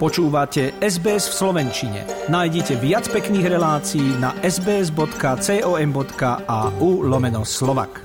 [0.00, 2.08] Počúvate SBS v Slovenčine.
[2.32, 5.04] Nájdite viac pekných relácií na sbs.com.au
[7.04, 8.00] lomeno slovak.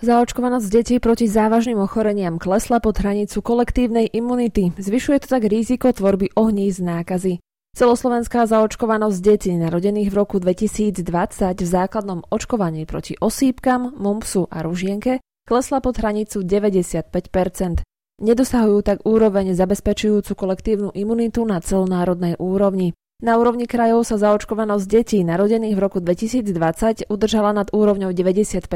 [0.00, 4.72] Zaočkovanosť detí proti závažným ochoreniam klesla pod hranicu kolektívnej imunity.
[4.80, 7.44] Zvyšuje to tak riziko tvorby ohníz nákazy.
[7.76, 11.04] Celoslovenská zaočkovanosť detí narodených v roku 2020
[11.60, 17.86] v základnom očkovaní proti osýpkam, mumpsu a ružienke klesla pod hranicu 95%
[18.16, 22.96] Nedosahujú tak úroveň zabezpečujúcu kolektívnu imunitu na celonárodnej úrovni.
[23.20, 28.72] Na úrovni krajov sa zaočkovanosť detí narodených v roku 2020 udržala nad úrovňou 95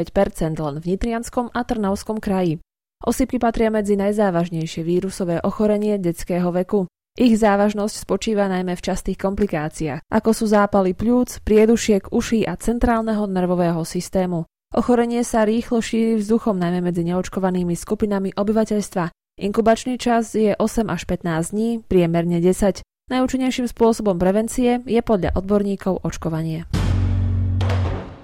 [0.61, 2.61] len v Nitrianskom a Trnavskom kraji.
[3.01, 6.85] Osypky patria medzi najzávažnejšie vírusové ochorenie detského veku.
[7.17, 13.25] Ich závažnosť spočíva najmä v častých komplikáciách, ako sú zápaly pľúc, priedušiek, uší a centrálneho
[13.25, 14.45] nervového systému.
[14.71, 19.11] Ochorenie sa rýchlo šíri vzduchom najmä medzi neočkovanými skupinami obyvateľstva.
[19.43, 22.79] Inkubačný čas je 8 až 15 dní, priemerne 10.
[23.11, 26.71] Najúčinnejším spôsobom prevencie je podľa odborníkov očkovanie.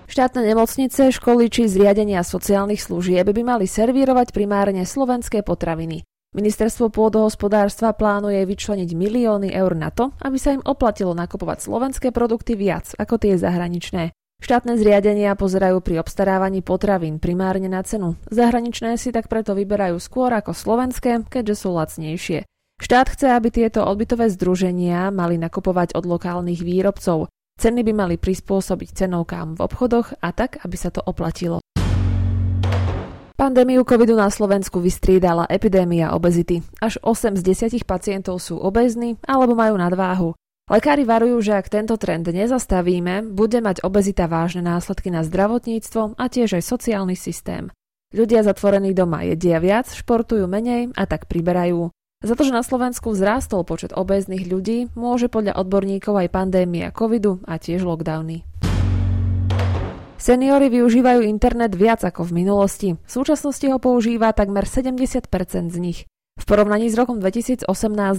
[0.08, 6.08] Štátne nemocnice, školy či zriadenia sociálnych služieb by mali servírovať primárne slovenské potraviny.
[6.32, 12.56] Ministerstvo pôdohospodárstva plánuje vyčleniť milióny eur na to, aby sa im oplatilo nakupovať slovenské produkty
[12.56, 14.16] viac ako tie zahraničné.
[14.38, 18.14] Štátne zriadenia pozerajú pri obstarávaní potravín primárne na cenu.
[18.30, 22.46] Zahraničné si tak preto vyberajú skôr ako slovenské, keďže sú lacnejšie.
[22.78, 27.34] Štát chce, aby tieto odbytové združenia mali nakupovať od lokálnych výrobcov.
[27.58, 31.58] Ceny by mali prispôsobiť cenovkám v obchodoch a tak, aby sa to oplatilo.
[33.38, 36.62] Pandémiu covidu na Slovensku vystriedala epidémia obezity.
[36.78, 40.38] Až 8 z 10 pacientov sú obezní alebo majú nadváhu.
[40.68, 46.26] Lekári varujú, že ak tento trend nezastavíme, bude mať obezita vážne následky na zdravotníctvo a
[46.28, 47.72] tiež aj sociálny systém.
[48.12, 51.88] Ľudia zatvorení doma jedia viac, športujú menej a tak priberajú.
[52.20, 57.40] Za to, že na Slovensku vzrástol počet obéznych ľudí, môže podľa odborníkov aj pandémia covidu
[57.48, 58.44] a tiež lockdowny.
[60.20, 62.90] Seniory využívajú internet viac ako v minulosti.
[63.00, 65.32] V súčasnosti ho používa takmer 70%
[65.72, 66.00] z nich.
[66.38, 67.66] V porovnaní s rokom 2018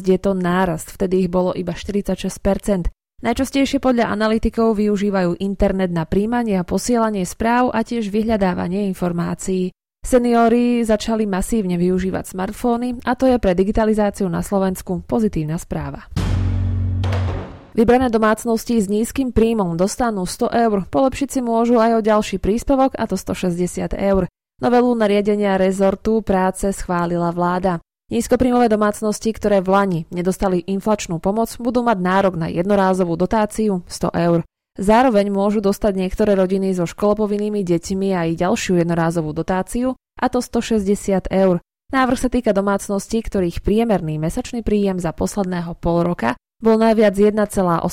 [0.02, 2.90] je to nárast, vtedy ich bolo iba 46%.
[3.18, 9.74] Najčastejšie podľa analytikov využívajú internet na príjmanie a posielanie správ a tiež vyhľadávanie informácií.
[10.06, 16.06] Seniori začali masívne využívať smartfóny a to je pre digitalizáciu na Slovensku pozitívna správa.
[17.74, 22.94] Vybrané domácnosti s nízkym príjmom dostanú 100 eur, polepšiť si môžu aj o ďalší príspevok
[22.98, 24.26] a to 160 eur.
[24.58, 27.78] Novelu nariadenia rezortu práce schválila vláda.
[28.08, 34.16] Nízkopríjmové domácnosti, ktoré v Lani nedostali inflačnú pomoc, budú mať nárok na jednorázovú dotáciu 100
[34.16, 34.38] eur.
[34.80, 41.28] Zároveň môžu dostať niektoré rodiny so školopovinnými deťmi aj ďalšiu jednorázovú dotáciu, a to 160
[41.28, 41.60] eur.
[41.92, 46.32] Návrh sa týka domácností, ktorých priemerný mesačný príjem za posledného pol roka
[46.64, 47.84] bol najviac 1,81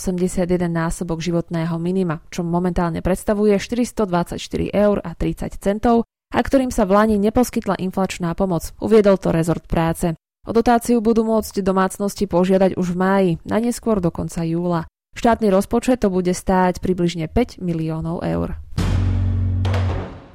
[0.72, 4.40] násobok životného minima, čo momentálne predstavuje 424
[4.72, 9.66] eur a 30 centov a ktorým sa v Lani neposkytla inflačná pomoc, uviedol to rezort
[9.70, 10.16] práce.
[10.46, 14.86] O dotáciu budú môcť domácnosti požiadať už v máji, na neskôr do konca júla.
[15.18, 18.60] Štátny rozpočet to bude stáť približne 5 miliónov eur.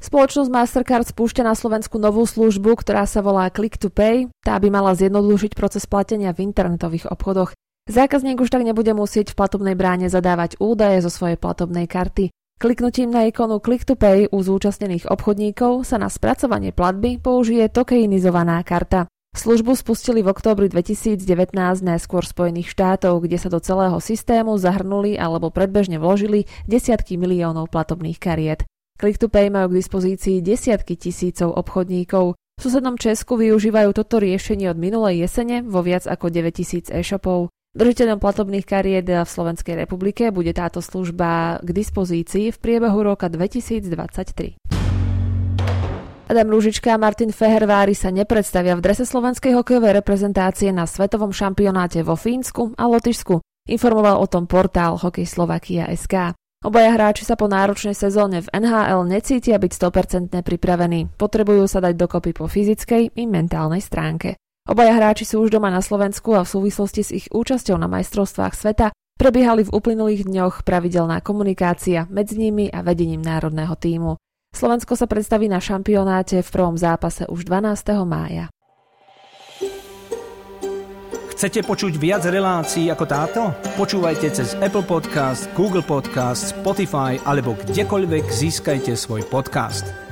[0.01, 4.33] Spoločnosť Mastercard spúšťa na Slovensku novú službu, ktorá sa volá Click to Pay.
[4.41, 7.53] Tá by mala zjednodušiť proces platenia v internetových obchodoch.
[7.85, 12.33] Zákazník už tak nebude musieť v platobnej bráne zadávať údaje zo svojej platobnej karty.
[12.61, 18.61] Kliknutím na ikonu Click to Pay u zúčastnených obchodníkov sa na spracovanie platby použije tokeinizovaná
[18.61, 19.09] karta.
[19.33, 21.25] Službu spustili v októbri 2019
[21.81, 28.21] najskôr Spojených štátov, kde sa do celého systému zahrnuli alebo predbežne vložili desiatky miliónov platobných
[28.21, 28.61] kariet.
[28.93, 32.37] Click to Pay majú k dispozícii desiatky tisícov obchodníkov.
[32.37, 37.49] V susednom Česku využívajú toto riešenie od minulej jesene vo viac ako 9000 e-shopov.
[37.71, 44.59] Držiteľom platobných kariet v Slovenskej republike bude táto služba k dispozícii v priebehu roka 2023.
[46.27, 52.03] Adam Rúžička a Martin Fehervári sa nepredstavia v drese slovenskej hokejovej reprezentácie na svetovom šampionáte
[52.03, 53.39] vo Fínsku a Lotyšsku.
[53.71, 56.35] Informoval o tom portál Hokej Slovakia SK.
[56.67, 61.07] Obaja hráči sa po náročnej sezóne v NHL necítia byť 100% pripravení.
[61.15, 64.35] Potrebujú sa dať dokopy po fyzickej i mentálnej stránke.
[64.69, 68.53] Obaja hráči sú už doma na Slovensku a v súvislosti s ich účasťou na majstrovstvách
[68.53, 74.21] sveta prebiehali v uplynulých dňoch pravidelná komunikácia medzi nimi a vedením národného týmu.
[74.53, 78.05] Slovensko sa predstaví na šampionáte v prvom zápase už 12.
[78.05, 78.53] mája.
[81.33, 83.41] Chcete počuť viac relácií ako táto?
[83.73, 90.10] Počúvajte cez Apple Podcast, Google Podcast, Spotify alebo kdekoľvek získajte svoj podcast.